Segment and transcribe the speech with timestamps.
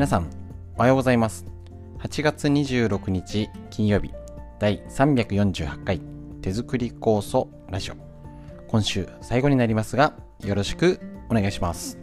[0.00, 0.30] 皆さん、
[0.76, 1.44] おはようございます。
[1.98, 4.10] 8月26日金曜日、
[4.58, 6.00] 第348回
[6.40, 7.96] 手作り酵素ラジオ。
[8.66, 11.98] 今週最後になりますが、よろしくお願いします。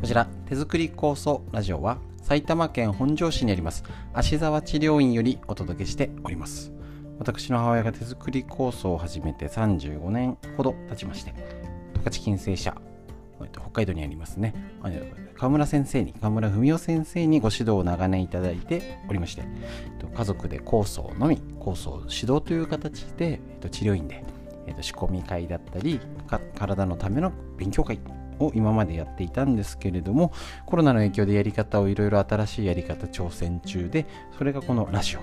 [0.00, 3.82] こちら、手作り酵素ラジオは、埼玉県本庄市にあります、
[4.14, 6.75] 芦沢治療院よりお届けしております。
[7.18, 11.32] 私の母親が手作り構想を始めて35年ほど経ちまして、
[11.94, 12.76] 十勝金星社、
[13.52, 14.54] 北海道にありますね、
[15.36, 19.44] 河村先生に、河村文夫先生にご指導を長年いただいておりまして、
[20.14, 24.24] 家族で構想のみ、構想指導という形で、治療院で
[24.80, 26.00] 仕込み会だったり、
[26.54, 27.98] 体のための勉強会
[28.38, 30.30] を今までやっていたんですけれども
[30.66, 35.20] コロナの影響でやり方をいろいろ新しいやり方挑戦中でそれがこのラジオ。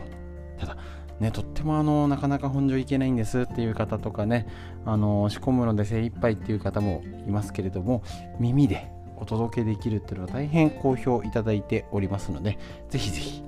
[0.59, 0.77] ただ
[1.23, 4.45] ね、とってもあのなかなか本庄行けないんですっていう方とかね
[4.85, 8.03] あの仕込むので精一杯っていう方もいますけれども
[8.39, 13.41] 耳でお届けできるっていうのは大変好評いただいておりますのでぜひぜひ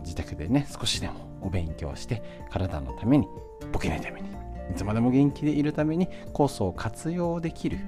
[0.00, 3.28] 自宅でね少しでもお勉強して体のために
[3.70, 7.78] ボケないためにいつまでも元気でいるために酵素を活用できる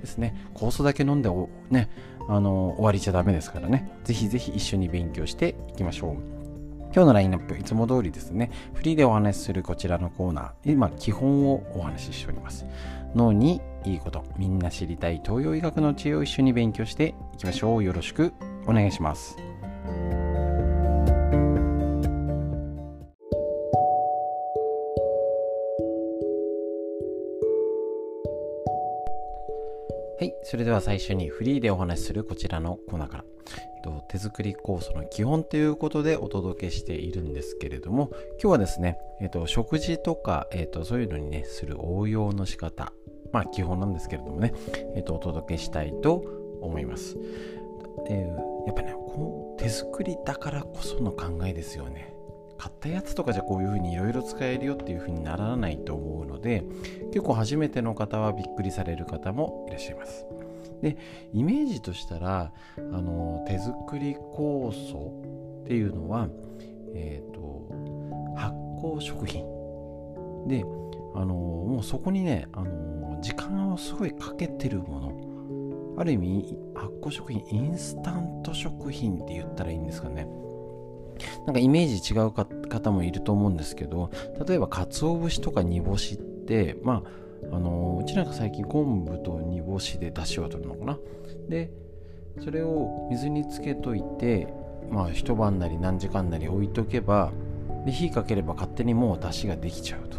[0.00, 1.28] ですね酵素だけ飲んで
[1.68, 1.90] ね
[2.30, 6.43] あの終わりじゃダメですからねぜひぜひ一緒に勉強していきましょう。
[6.94, 12.64] 今日のラインナップ、いつも通りですね、フリーでお話しするこちらのコーナー、今、基本をお話ししております。
[13.16, 17.82] 脳にいいこと、みんな知りたい東洋医学の知恵を一緒に勉強していきましょう。
[17.82, 18.32] よろしく
[18.68, 19.36] お願いします。
[30.16, 33.24] はい、それでは最初にフリーでお話しするこちらのコーナーから。
[33.84, 38.08] と、手作り酵素の基本ということでお届けしているんですけれども、
[38.40, 42.92] 今日はですね、えっと、食事とか、えっと、そういうのにね、する応用の仕方、
[43.32, 44.54] まあ基本なんですけれどもね、
[44.96, 46.24] えっと、お届けしたいと
[46.62, 47.16] 思います。
[48.06, 48.26] で
[48.66, 52.14] やっぱね、この手作りだからこその考えですよね。
[52.58, 56.64] 買ったやつとかじゃこういう風にいろいろ使えるよっていう風にならないと思うので
[57.12, 60.26] 結構初めての方はびっくりされる方もいらっしゃいます。
[60.82, 60.96] で
[61.32, 65.12] イメージとしたらあの手作り酵素
[65.62, 66.28] っていうのは、
[66.94, 69.44] えーと、発酵食品。
[70.46, 70.64] で
[71.14, 75.34] あのもうそこにねあの時間をすごいかけてるもの。
[75.96, 80.26] ある意味発酵食品インスタント食品って言ったらいいんですかね。
[81.46, 84.10] なんかイメージ違う方もいると思うんですけど
[84.46, 87.02] 例えば鰹節とか煮干しってま
[87.50, 90.98] ああのうちなんか最近昆布と煮干しで出汁を取るのかな。
[91.48, 91.70] で
[92.42, 94.48] それを水につけといて
[94.90, 97.32] まあ一晩なり何時間なり置いとけば
[97.84, 100.18] で火かければ勝手にもう出汁ができちゃうと。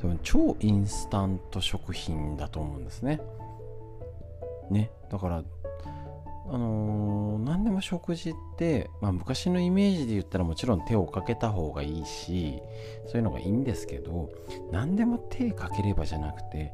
[0.00, 3.20] 多分超インスタント食品だと思うんですね。
[4.70, 4.90] ね。
[5.10, 5.42] だから
[6.46, 12.60] あのー、何でも食事って、まあ、昔のイメージで言ったらもちろん手をかけた方がいいし
[13.06, 14.30] そういうのがいいんですけど
[14.70, 16.72] 何でも手かければじゃなくて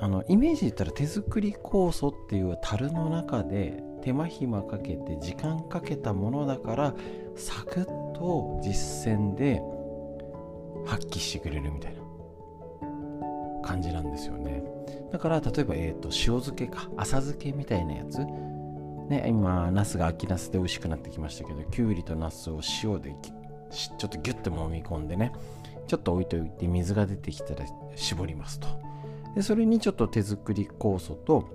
[0.00, 6.94] あのイメージで言ったら手作り酵素っていう樽の中で手間暇かけて時間かけたものだから
[7.36, 9.62] サクッと実践で
[10.84, 12.04] 発揮してくれるみたいな。
[13.64, 14.62] 感じなんですよね。
[15.10, 18.18] だから例えば、えーと塩漬けか浅漬けみたいなやつ
[19.08, 25.32] ね、今、ナスが秋ナスで美味しくなってきましたけど、きゅうりとナスを塩でちょっとギュッと揉み込んでね、
[25.86, 28.68] ちょっと置いといて水が出てきたら絞りますと。
[29.34, 31.48] で、それにちょっと手作り酵素と、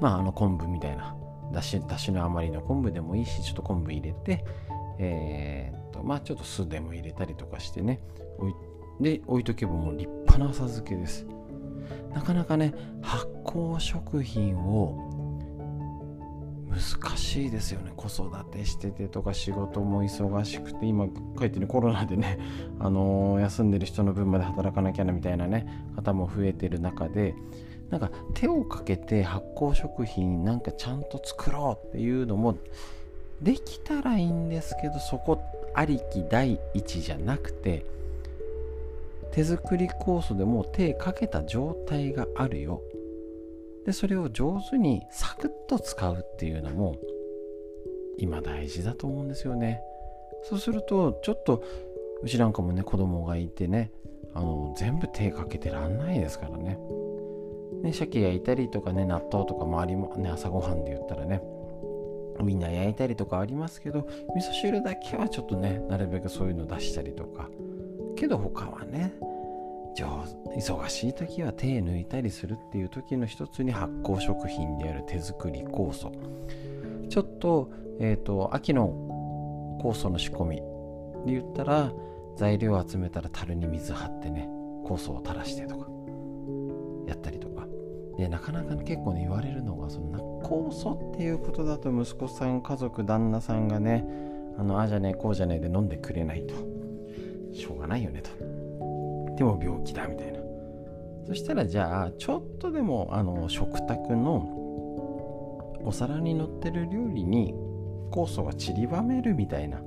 [0.00, 1.16] まあ、あの昆布みたいな、
[1.52, 4.44] だしだしの余りの昆布でもいいし、ちょっと昆布入れて、
[4.98, 8.00] えー、っと、まあ、ちょっと酢でも入れたりとかしてね、
[9.00, 11.26] で置いとけばもう立派な浅漬けです。
[12.12, 15.07] なかなかね、発酵食品を
[16.68, 17.92] 難しいですよね。
[17.96, 21.12] 子育てしててとか仕事も忙しくて今か
[21.42, 22.38] えってねコロナでね、
[22.78, 25.66] あのー、休んでる人の分まで働かなきゃなみたいなね
[25.96, 27.34] 方も増えてる中で
[27.90, 32.56] なんか手をかけて発酵食品なんかちゃんと作ろうっていうのも
[33.40, 35.40] できたらいいんですけどそこ
[35.74, 37.84] ありき第一じゃなくて
[39.32, 42.82] 手作り酵素でも手かけた状態があるよ。
[43.86, 46.96] でそれを上手にサクッと使うっていうのも
[48.18, 49.80] 今大事だと思うんですよね。
[50.44, 51.62] そうするとちょっと
[52.22, 53.90] うちなんかもね子供がいてね
[54.34, 56.78] あの全部手かけてらんないですからね。
[57.82, 61.42] ね鮭焼いたりとかね納豆とか周りもね朝ごはんで言ったらね
[62.42, 67.48] みんな焼いたりとかありますけど味噌汁だけはちょっとねなるべくそういうの出したりとか。
[68.16, 69.14] けど他はね
[70.06, 76.12] 忙しい時は手抜いたりするっていう時の一つに発酵食品である手作り酵素。
[77.08, 80.56] ちょっと,、えーと、秋の酵素の仕込み
[81.26, 81.92] で言ったら
[82.36, 84.48] 材料を集めたら樽に水張ってね
[84.84, 85.88] 酵素を垂らしてとか
[87.06, 87.66] やったりとか。
[88.16, 94.04] でなかなか結構ね言われるのがそのな酵素っていうことだと息子さん家族旦那さんがね
[94.58, 96.54] あのあじゃねえこうじゃねえで飲んでくれないと。
[97.52, 98.57] しょうがないよねと。
[99.38, 100.40] でも病気だみたいな。
[101.26, 107.54] そしたらじゃあちょっとでもあの食卓のお皿に乗ってる料理に
[108.10, 109.80] 酵素が散りばめるみたいな。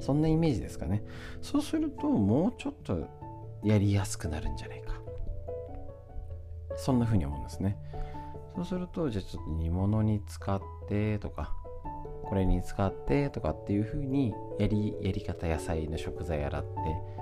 [0.00, 1.04] そんなイメージですかね。
[1.42, 3.06] そうするともうちょっと
[3.62, 4.94] やりやすくなるんじゃないか。
[6.76, 7.76] そんな風に思うんですね。
[8.54, 11.52] そうするとじゃあちょっと煮物に使ってとか
[12.24, 17.15] これに使ってとかっていう風にやりやり方野菜の食材洗って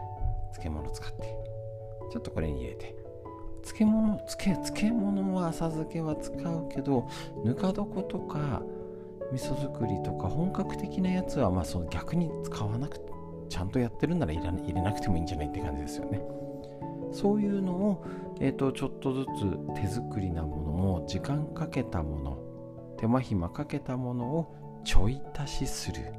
[0.55, 1.23] 漬物使って
[2.13, 3.05] ちょっとこれに入れて。
[3.65, 4.37] 漬物漬
[4.73, 7.09] 漬物は浅漬けは使うけど
[7.45, 8.63] ぬか床とか
[9.33, 13.13] 味噌作りとか本格的なやつはまあその逆に使わなくて
[13.49, 16.21] ちゃんとやってるなら入れなくてもいいんじゃないって感じですよね。
[17.13, 18.05] そういうのを、
[18.41, 22.39] えーと、ちょっとずつ手作りなものも時間かけたもの
[22.99, 26.13] 手間暇かけたものをちょい足しする。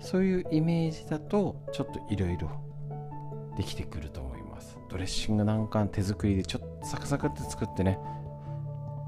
[0.00, 2.50] そういうイメージだとちょっといろいろ
[3.58, 4.78] できてくると思います。
[4.88, 7.98] ドレッシングなんか手作りでちょっとサクサクって作ってね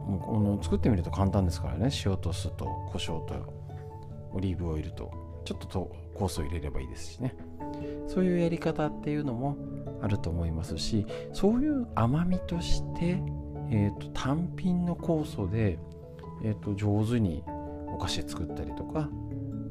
[0.05, 1.89] もう作ってみると簡単ですからね。
[2.05, 3.35] 塩と酢と胡椒と
[4.33, 5.13] オリーブオイルと
[5.45, 7.37] ちょっとと酵素入れればいいですしね。
[8.09, 9.57] そういうやり方っていうのも
[10.03, 13.23] あると思いますしそういう甘みとして、
[13.71, 15.79] えーと、単品の酵素で、
[16.43, 17.45] えーと、上手に
[17.87, 19.09] お菓子作ったりとか、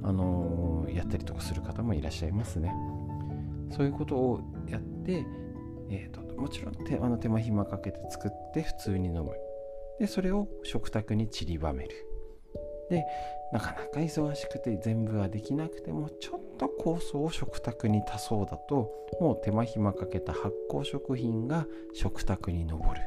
[0.04, 2.74] あのー、やったりとかする方もいらっしゃいますね。
[3.72, 5.26] そういうことをやって、
[5.90, 9.32] えーと、もちろん手あの手間暇かけて作って普通に飲む。
[10.00, 11.90] でそれを食卓に散りばめる。
[12.90, 13.06] で
[13.52, 23.02] なかなか忙しくて全部はできなくてもちょっと酵素を食卓に足そうだともう手間暇かけた発酵食品が食卓に上る。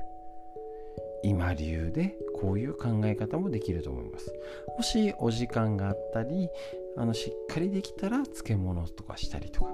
[1.24, 4.32] 今流でこういう考え方もできると思います。
[4.76, 6.48] もしお時間があったり
[6.96, 9.70] あのしっかりできたら漬物とかしたりとか。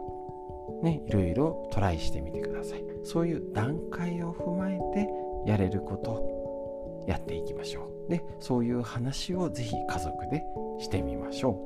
[0.82, 2.84] ね、いろいろトライしてみてください。
[3.04, 5.08] そういう段階を踏まえて
[5.46, 8.10] やれることやっていきましょう。
[8.10, 10.42] で、そういう話をぜひ家族で
[10.78, 11.58] してみましょ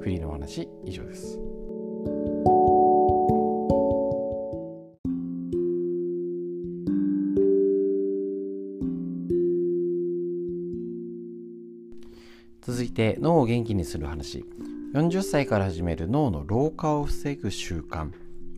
[0.00, 0.02] う。
[0.02, 1.38] フリーの話以上です。
[12.62, 14.44] 続いて脳を元気にする話
[14.92, 18.10] 40歳から始める脳の老化を防ぐ習慣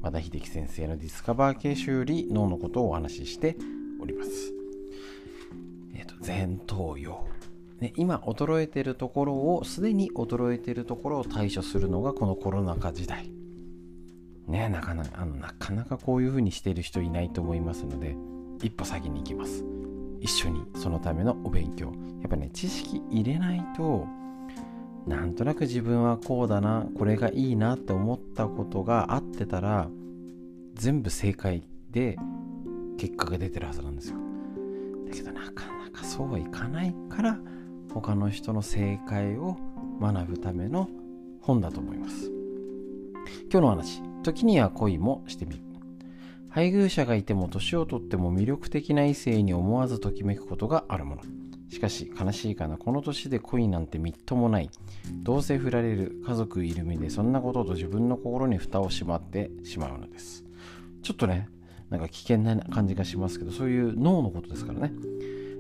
[0.03, 3.57] 和田秀樹先生のディスカバー形式より脳のことをお話しして
[4.01, 4.31] おります。
[5.95, 7.25] えっ、ー、と、前頭葉。
[7.81, 13.31] ね、今衰えてるところをすでに衰えてるところを対処するのがこのコロナ禍時代
[14.47, 18.17] ねなかなかあのなかなかこういう風にしてる人いないと思いますので
[18.63, 19.65] 一歩先に行きます
[20.21, 21.87] 一緒にそのためのお勉強
[22.21, 24.07] やっぱね知識入れないと
[25.07, 29.89] なんとなく自分はこうだなこれがいいなって思ったことがあってたら
[30.75, 32.17] 全部正解で
[32.99, 34.17] 結果が出てるはずなんですよ。
[35.09, 37.39] だけどなかなかそうはいかないから
[37.93, 39.57] 他の人の正解を
[40.01, 40.89] 学ぶための
[41.41, 42.31] 本だと思います。
[43.51, 45.63] 今日の話時には恋もしてみる。
[46.49, 51.23] 配偶者がいても年をとっても魅力的な異性に思わずときめくことがあるもの。
[51.71, 52.77] しかし悲しいかな。
[52.77, 54.71] この年で恋なんてみっともない。
[55.23, 60.45] どうせ振られる家族いる身でそんなことと自分の心に蓋をしまってしまうのです。
[61.03, 61.49] ちょっとね
[61.89, 64.93] なんか危険な感じがしますけどそういう脳のことですからね。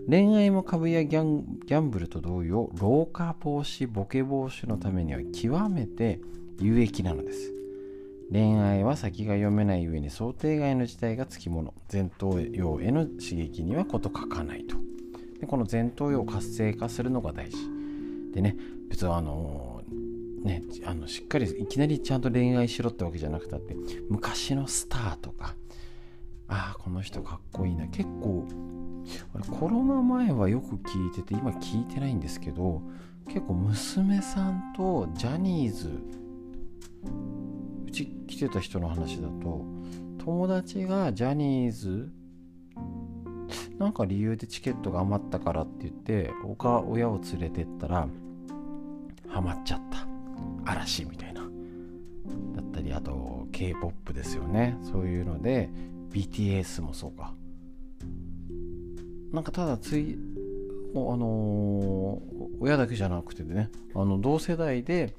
[0.08, 6.20] 恋愛も株やギャンギャンブルと同様老化防止ボケ防止のためには極めて
[6.58, 7.52] 有益なのです。
[8.32, 11.74] 恋愛は先が読めない上に想定外の事態がつきもの。
[11.92, 14.76] 前頭葉への刺激にはこと書かないと。
[15.40, 17.56] でこの前頭葉を活性化するのが大事。
[18.32, 18.56] でね
[18.88, 19.82] 別にあの
[20.42, 23.76] ねあのしっかりいきなりちゃんと恋愛しろってわけじゃなくたって
[24.08, 25.54] 昔のスターとか
[26.48, 28.46] ああこの人かっこいいな結構
[29.50, 32.82] コロナ前はよく聞いてて今聞いてないんですけど
[33.26, 35.90] 結構娘さんとジャニーズ
[37.86, 39.64] うち来てた人の話だと
[40.18, 42.10] 友達がジャニーズ
[43.80, 46.54] なんか理由でチケットが余ったからって言ってお
[46.90, 48.06] 親を連れてったら
[49.26, 50.06] ハマっちゃった。
[50.70, 51.40] 嵐みたいな。
[51.40, 54.76] だったりあと K-POP ですよね。
[54.82, 55.70] そういうので
[56.12, 57.32] BTS もそうか。
[59.32, 60.18] なんかただつい
[60.94, 65.14] あのー、親だけじゃなくてねあの同世代で、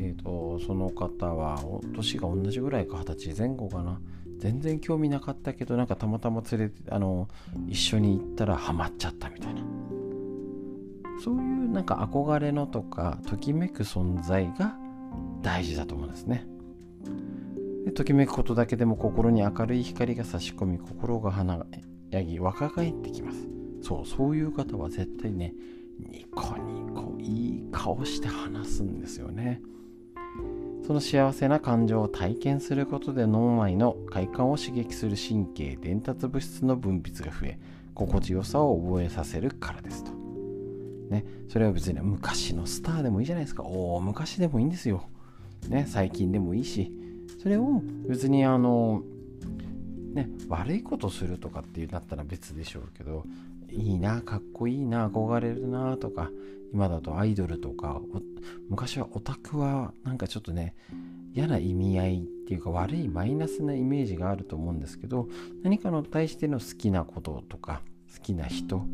[0.00, 1.62] えーと、その方は
[1.94, 4.00] 年が同じぐらいか二十歳前後かな。
[4.38, 7.28] 全然興味なかったけどなんかたまたま連れてあの
[7.66, 9.62] 一緒に行ったらハマっちゃったみたいな。
[11.22, 14.76] そういうなんか憧れのとかときめく存在が
[15.42, 16.46] 大事だと思うんですね。
[17.84, 21.66] でときめくことだけでも心に明るい光が差し込み心が華
[22.10, 23.48] やぎ若返ってきます。
[23.82, 25.54] そうそういう方は絶対ね
[25.98, 29.60] ニコニコいい顔して話すんですよね。
[30.88, 37.58] その幸せな感情を体験することで脳内の快感を刺激する神経伝達物質の分泌が増え
[37.92, 40.12] 心地よさを覚えさせるからですと。
[41.10, 43.64] ねそれは別に昔のスターでもいいじゃないですか。
[43.64, 45.04] おお昔でもいいんですよ。
[45.68, 46.90] ね最近でもいいし。
[47.42, 49.02] それを別にあの
[50.14, 53.24] ね悪いことするとかっていうなったら別でしょうけど
[53.70, 56.30] いいなかっこいいな憧れるなとか
[56.72, 58.00] 今だとアイドルとか
[58.68, 60.74] 昔はオタクはなんかちょっとね
[61.34, 65.28] 嫌な意味合いっていうか悪いマイナスなイメージがあると思うんですけど
[65.62, 67.82] 何かの対しての好きなこととか
[68.14, 68.84] 好きな人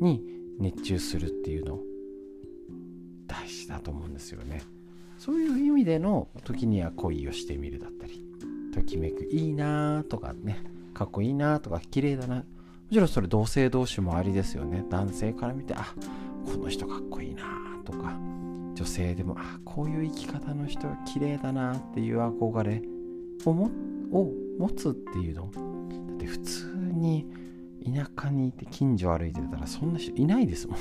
[0.00, 0.22] に
[0.58, 1.78] 熱中するっていうの
[3.26, 4.62] 大事だと思うんですよね。
[5.18, 8.24] そういう意味での時には恋をしてみるだったり
[8.72, 10.62] ときめくいいなとかね
[10.94, 12.36] かっこいいなとか綺麗だな。
[12.36, 12.44] も
[12.92, 14.84] ちろんそれ同性同士もありですよね。
[14.88, 15.94] 男性から見てあ
[16.46, 17.42] この人かっこいいな
[17.84, 18.37] とか。
[18.78, 22.80] 女性でもあこういう生き方の人綺麗だなっていう憧れ
[23.44, 23.70] を
[24.16, 25.50] を持つっていうの？
[25.50, 27.26] だって普通に
[27.84, 30.78] 田舎にいて近所歩いてたらそんな人いないですもん。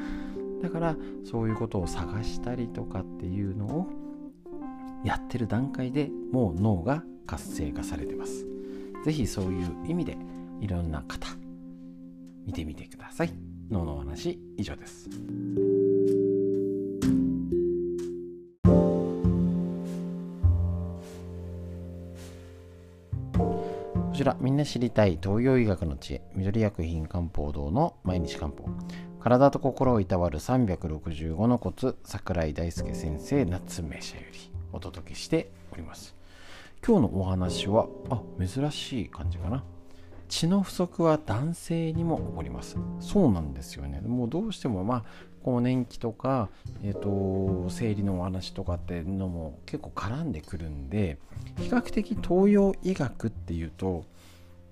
[0.60, 3.86] だからそういうことを探したりとかっていうのを
[5.02, 8.46] やってる段階でもう脳が活性化されてます。
[9.02, 10.18] 是非そういう意味で
[10.60, 11.26] いろんな方
[12.44, 13.32] 見てみてください。
[13.70, 15.08] 脳のお話以上です。
[24.20, 28.68] ちらみんな知りたい東洋医学の知恵緑薬品漢方堂の毎日漢方。
[29.18, 34.38] 体と心をいたわる365のコツ桜井大輔先生夏目社より
[34.74, 36.14] お届けしております。
[36.86, 39.64] 今日のお話はあ珍しい感じかな。
[40.30, 42.78] 血の不足は男性にも起こります。
[43.00, 44.00] そうなんですよね。
[44.00, 45.04] もうどうしてもまあ
[45.42, 46.48] 更年期とか、
[46.82, 51.18] えーと、生理のお話とかっていうのも結構絡んでくるんで
[51.58, 54.04] 比較的東洋医学っていうと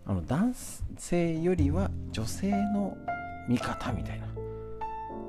[0.07, 0.55] あの男
[0.97, 2.97] 性よりは女性の
[3.49, 4.27] 味方みたいな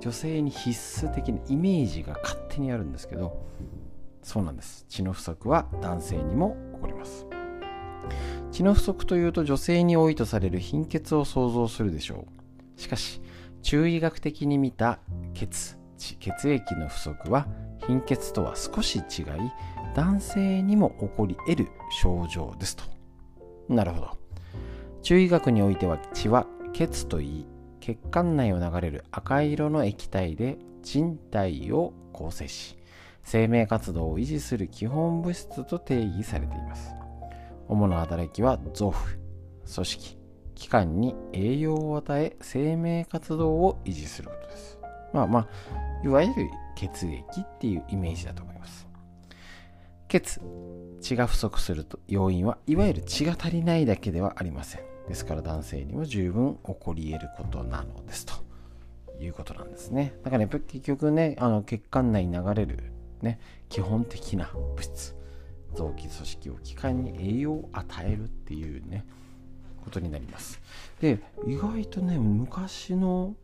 [0.01, 3.45] 女性に必須的なイメージが勝手にあるんですけど
[4.21, 4.85] そうなんです。
[4.89, 7.25] 血の不足は男性にも起こります。
[8.51, 12.27] 血の不足というと女性に多いとされる貧血を想像するでしょ
[12.77, 12.81] う。
[12.81, 13.21] しかし
[13.61, 14.99] 中医学的に見た
[15.33, 17.47] 血血血液の不足は
[17.87, 19.25] 貧血とは少し違い
[19.95, 21.67] 男性にも起こり得る
[22.01, 22.83] 症状ですと。
[23.67, 24.17] なるほど。
[25.01, 27.45] 中医学においては血は血といい
[27.79, 32.77] 血管内を流れる赤色の液体で人体を構成し
[33.23, 36.98] 生命活動を維持する基本物質と定義されています。
[37.69, 39.17] 主な働きは臓腑
[39.73, 40.17] 組織
[40.55, 44.79] 器官に栄養を与え生命活動を維持することです。
[45.13, 45.47] まあまあ
[46.03, 48.87] いわゆる血液っていうイメージだと思います。
[50.09, 50.41] 血
[50.99, 54.81] 血が不足すると要因はいわゆる血が足りないだけではありません。
[55.07, 58.33] ですから男性にも十分起こり得ることなのですと。
[59.21, 60.13] いうことなんですね。
[60.23, 65.18] だからね結局ねあの血管内に流れるね基本的な物質。
[65.75, 69.05] 臓器組織を器官に栄養を与えるっていうね
[69.83, 70.61] ことになります。
[70.99, 73.35] で意外とね昔の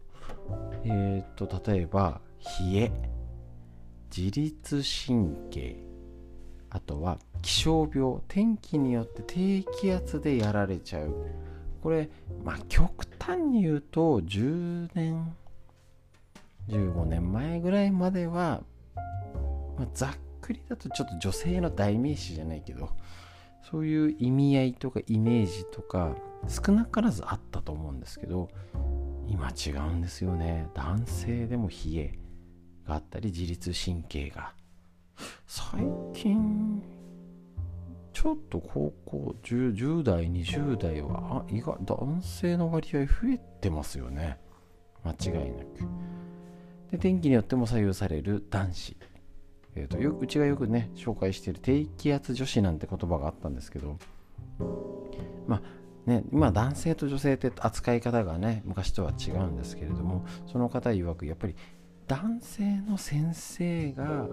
[0.83, 2.21] えっ、と例えば
[2.59, 2.91] 冷え
[4.15, 5.75] 自律神経
[6.69, 11.13] あとは気象病天気によって低気圧でやられちゃう。
[11.81, 12.09] これ
[12.43, 15.35] まあ極端に言うと10年
[16.69, 18.63] 15年前ぐらいまでは、
[19.77, 20.09] まあ、ざっ
[20.45, 22.91] くりだとちょっと女性の代名詞じゃないけど
[23.71, 26.15] そういう意味合いとかイメージとか
[26.47, 28.49] 少なからずあったと思うんですけど
[29.27, 30.67] 今違うんですよね。
[30.75, 32.19] 男性でも冷え
[32.87, 34.53] があったり自律神経が。
[35.47, 35.79] 最
[36.13, 36.83] 近
[38.13, 44.37] ちょっと高校 10, 10代20代は意外男性の割合増えてますよね。
[45.03, 45.67] 間違いなく。
[46.91, 48.95] で天気によっても左右される男子。
[49.75, 53.97] えーと、うちがよくね紹介している低気圧女子なんて言葉があったんですけど
[55.47, 55.61] まあ
[56.05, 61.55] ね、今男性と女性って扱い方がね昔とは違うんですけれどもその方曰くやっぱり
[62.07, 64.27] 男性の先生が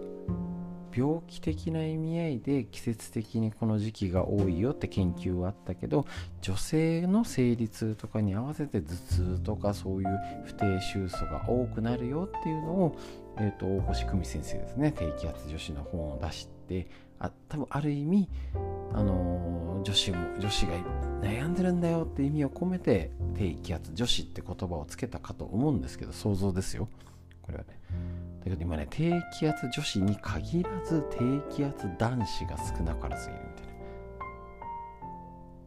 [0.94, 6.06] 病気的な意味合いで季節的にこの時期が多いよって研究はあったけど
[6.42, 10.08] 女性の生理痛とかに合わせて頭痛とかそういう
[10.44, 12.96] 不定収素が多くなるよっていうのを、
[13.38, 16.86] えーと、大越久美先生ですね低気圧女子の本を出して
[17.18, 18.28] あ多分ある意味、
[18.92, 20.72] あのー、女子も女子が
[21.22, 26.88] 悩んでるんだよって意味を込めて低気圧女子って言葉をつけたかと思うんですけど想像ですよ
[27.42, 27.82] これはね
[28.44, 33.72] だけど今ね、低気圧女子に限らず低気圧男子が少なからずいるみたいな。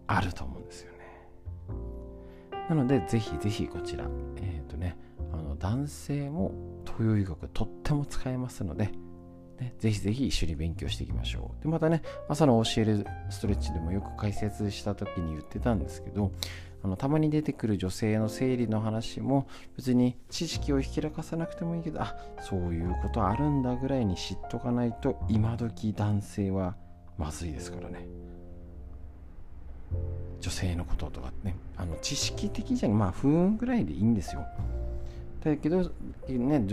[0.08, 0.98] あると思うんですよね。
[2.70, 4.98] なので、ぜひぜひこちら、えっ、ー、とね、
[5.32, 6.52] あの男性も
[6.98, 8.92] 東洋医学とっても使えますので、
[9.60, 11.64] ね、ぜひぜひ一緒に勉強していきましょう。
[11.64, 16.32] で、またね、朝の教えるストレッチでもよく解説した時に言ってたんですけど、
[16.86, 26.76] あのたまに出てくる女性の生理の話も別に知識をひきらかさなくてもいいけどあそういうことあるんだぐらいに知っとかないと今時男性は
[27.18, 28.06] まずいですからね
[30.40, 34.46] 女性のこととかねあの知識的じゃんまあ不運ぐらいでいいんですよ
[35.46, 35.92] だけど
[36.28, 36.66] ね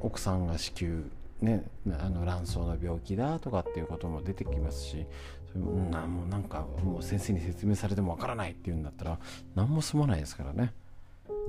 [0.00, 1.02] 奥さんが子宮
[1.42, 1.64] ね、
[2.00, 5.06] あの卵巣の病気だとかっていうことも出てきますし
[5.56, 9.18] なもうなんかもう先生に説明されてもわからないっていうんだったら
[9.56, 10.72] 何も済まないですからね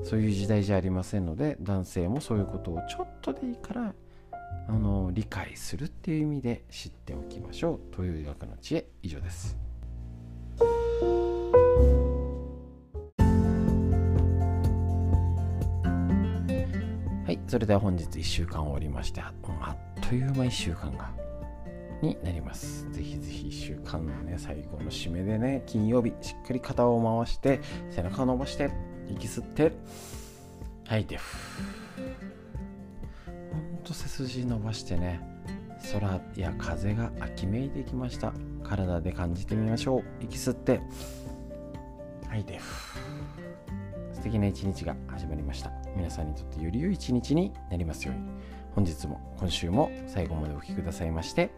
[0.03, 3.94] そういう時代じゃありませんので男性もそういうことをちょっとでいいから
[4.68, 9.58] あの理解するっていう意味で知っておきましょうという医学の知恵以上です。
[17.53, 21.12] それでは本日1週間終わりましてあっという間1週間が
[22.01, 22.91] になります。
[22.91, 28.72] ぜひぜひ1週間のね、最後の締めでね、金曜日、しっかり肩を回して、背中を伸ばして、
[29.07, 29.72] 息吸って、
[30.85, 31.20] 吐いて、
[33.51, 35.22] ほんと背筋伸ばしてね、
[35.94, 38.33] 空や風が秋めいてきました。
[38.63, 40.03] 体で感じてみましょう。
[40.22, 40.81] 息吸って、
[42.29, 42.59] 吐いて、
[44.11, 45.82] 素敵な一日が始まりました。
[45.96, 48.53] 皆さんにとってより良い一日になりますように。
[48.75, 51.51] 本日も今週も最後までお聴きくださいまして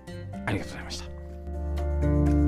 [0.45, 0.99] ありがとうございまし
[2.39, 2.44] た。